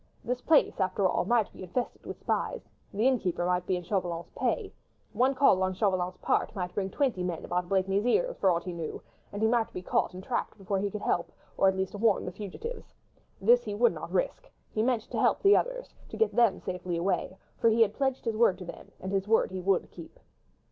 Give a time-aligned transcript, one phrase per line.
[0.23, 4.31] This place, after all, might be infested with spies; the innkeeper might be in Chauvelin's
[4.35, 4.73] pay.
[5.13, 8.73] One call on Chauvelin's part might bring twenty men about Blakeney's ears for aught he
[8.73, 8.99] knew,
[9.31, 12.25] and he might be caught and trapped before he could help or, at least, warn
[12.25, 12.95] the fugitives.
[13.39, 16.97] This he would not risk; he meant to help the others, to get them safely
[16.97, 20.19] away; for he had pledged his word to them, and his word he would keep.